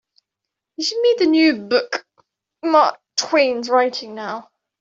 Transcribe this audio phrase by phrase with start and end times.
[0.77, 2.07] You should read the new book
[2.63, 4.49] Mark Twain's writing now.